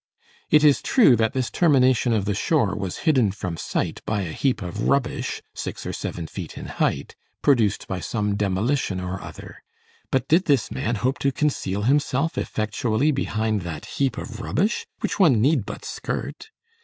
It 0.49 0.63
is 0.63 0.81
true 0.81 1.15
that 1.17 1.33
this 1.33 1.51
termination 1.51 2.11
of 2.11 2.25
the 2.25 2.33
shore 2.33 2.75
was 2.75 2.97
hidden 3.05 3.29
from 3.31 3.55
sight 3.55 4.01
by 4.03 4.21
a 4.21 4.31
heap 4.31 4.63
of 4.63 4.89
rubbish 4.89 5.43
six 5.53 5.85
or 5.85 5.93
seven 5.93 6.25
feet 6.25 6.57
in 6.57 6.65
height, 6.65 7.15
produced 7.43 7.87
by 7.87 7.99
some 7.99 8.35
demolition 8.35 8.99
or 8.99 9.21
other. 9.21 9.61
But 10.09 10.27
did 10.27 10.45
this 10.45 10.71
man 10.71 10.95
hope 10.95 11.19
to 11.19 11.31
conceal 11.31 11.83
himself 11.83 12.35
effectually 12.35 13.11
behind 13.11 13.61
that 13.61 13.85
heap 13.85 14.17
of 14.17 14.39
rubbish, 14.39 14.87
which 15.01 15.19
one 15.19 15.39
need 15.39 15.67
but 15.67 15.85
skirt? 15.85 16.49